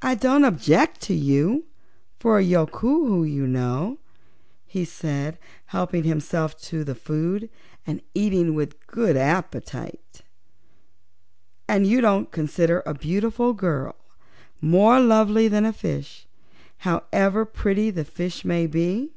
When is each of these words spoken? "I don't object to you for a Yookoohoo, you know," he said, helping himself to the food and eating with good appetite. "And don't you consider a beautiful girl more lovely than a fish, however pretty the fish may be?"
"I 0.00 0.14
don't 0.14 0.44
object 0.46 1.02
to 1.02 1.14
you 1.14 1.66
for 2.18 2.38
a 2.38 2.42
Yookoohoo, 2.42 3.22
you 3.30 3.46
know," 3.46 3.98
he 4.64 4.86
said, 4.86 5.36
helping 5.66 6.04
himself 6.04 6.58
to 6.62 6.84
the 6.84 6.94
food 6.94 7.50
and 7.86 8.00
eating 8.14 8.54
with 8.54 8.86
good 8.86 9.14
appetite. 9.14 10.22
"And 11.68 11.84
don't 11.86 12.20
you 12.20 12.26
consider 12.30 12.82
a 12.86 12.94
beautiful 12.94 13.52
girl 13.52 13.96
more 14.62 15.00
lovely 15.00 15.48
than 15.48 15.66
a 15.66 15.72
fish, 15.74 16.26
however 16.78 17.44
pretty 17.44 17.90
the 17.90 18.06
fish 18.06 18.42
may 18.42 18.66
be?" 18.66 19.12